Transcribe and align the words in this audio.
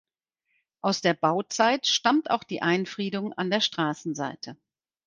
Aus 0.81 1.01
der 1.01 1.13
Bauzeit 1.13 1.85
stammt 1.85 2.31
auch 2.31 2.43
die 2.43 2.63
Einfriedung 2.63 3.33
an 3.33 3.51
der 3.51 3.61
Straßenseite. 3.61 4.57